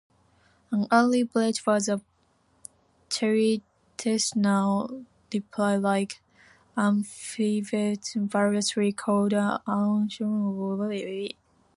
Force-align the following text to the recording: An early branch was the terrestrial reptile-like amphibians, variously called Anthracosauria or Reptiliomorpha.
An 0.71 0.87
early 0.91 1.21
branch 1.21 1.63
was 1.63 1.85
the 1.85 2.01
terrestrial 3.07 5.05
reptile-like 5.31 6.23
amphibians, 6.75 8.11
variously 8.17 8.91
called 8.93 9.31
Anthracosauria 9.31 10.57
or 10.57 10.75
Reptiliomorpha. 10.77 11.35